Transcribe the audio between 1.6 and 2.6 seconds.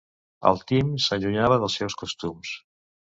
dels seus costums.